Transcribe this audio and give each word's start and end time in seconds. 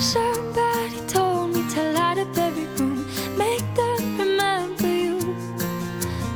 Somebody 0.00 1.00
told 1.08 1.54
me 1.54 1.66
to 1.70 1.92
light 1.92 2.18
up 2.18 2.36
every 2.36 2.66
room, 2.76 3.06
make 3.36 3.64
them 3.74 4.18
remember 4.18 4.86
you. 4.86 5.18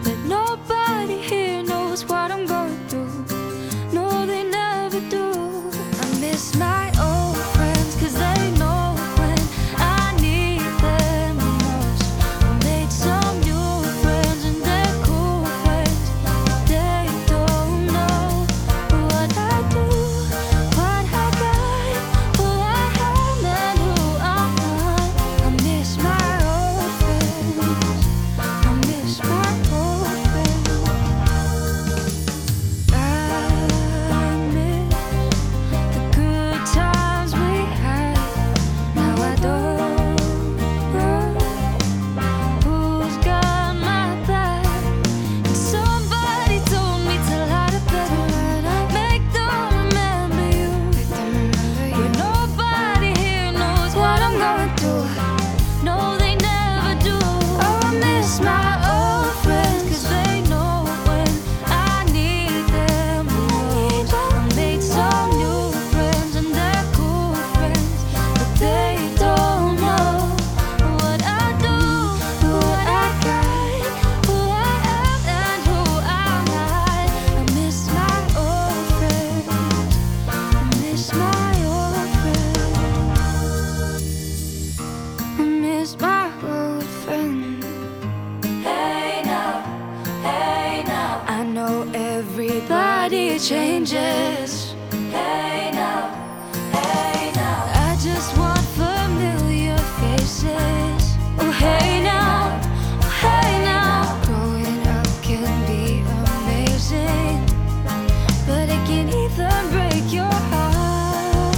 But 0.03 0.17
nobody 0.25 1.19
here 1.19 1.63
knows 1.63 2.05
what 2.07 2.31
I'm 2.31 2.47
going 2.47 2.79
through. 2.89 3.25
No, 3.93 4.25
they 4.25 4.45
never 4.45 5.01
do. 5.11 5.71
I 6.01 6.21
miss 6.21 6.57
my 6.57 6.90
changes. 93.41 94.75
Hey 95.11 95.71
now, 95.73 96.13
hey 96.73 97.33
now. 97.35 97.65
I 97.89 97.97
just 97.99 98.37
want 98.37 98.61
familiar 98.77 99.79
faces. 99.99 101.17
Oh 101.39 101.51
hey 101.51 102.03
now, 102.03 102.61
oh 103.03 103.09
hey 103.23 103.65
now. 103.65 104.21
Growing 104.27 104.87
up 104.89 105.07
can 105.23 105.67
be 105.67 106.03
amazing, 106.37 107.47
but 108.47 108.69
it 108.69 108.83
can 108.87 109.09
even 109.09 109.71
break 109.71 110.13
your 110.13 110.35
heart. 110.53 111.57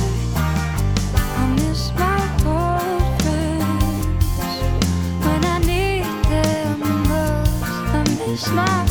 I 1.37 1.47
miss 1.57 1.93
my 1.95 2.23
old 2.47 3.03
friends 3.23 4.27
when 5.25 5.45
I 5.45 5.59
need 5.59 6.05
them 6.31 6.79
most. 7.09 7.63
I 7.93 8.05
miss 8.21 8.49
my 8.53 8.87